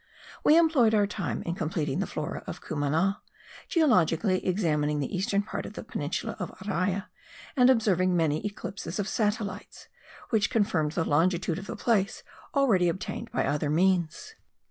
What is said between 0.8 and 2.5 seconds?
our time in completing the Flora